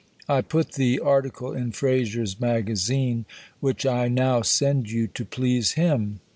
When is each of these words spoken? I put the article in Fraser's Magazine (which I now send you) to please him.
I 0.27 0.41
put 0.41 0.71
the 0.71 0.99
article 0.99 1.53
in 1.53 1.73
Fraser's 1.73 2.39
Magazine 2.39 3.25
(which 3.59 3.85
I 3.85 4.07
now 4.07 4.41
send 4.41 4.89
you) 4.89 5.05
to 5.05 5.23
please 5.23 5.73
him. 5.73 6.21